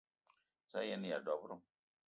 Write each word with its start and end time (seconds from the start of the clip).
Za 0.71 0.79
a 0.83 0.87
yen-aya 0.87 1.17
dob-ro? 1.25 1.55